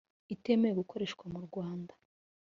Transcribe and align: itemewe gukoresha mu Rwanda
itemewe 0.35 0.75
gukoresha 0.79 1.25
mu 1.33 1.39
Rwanda 1.47 1.93